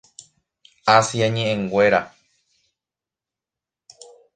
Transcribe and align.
Asia 0.97 1.27
ñe'ẽnguéra. 1.35 2.01